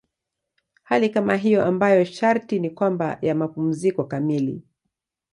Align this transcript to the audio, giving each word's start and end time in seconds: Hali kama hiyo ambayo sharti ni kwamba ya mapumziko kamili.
Hali 0.83 1.09
kama 1.09 1.35
hiyo 1.35 1.65
ambayo 1.65 2.05
sharti 2.05 2.59
ni 2.59 2.69
kwamba 2.69 3.17
ya 3.21 3.35
mapumziko 3.35 4.03
kamili. 4.03 4.63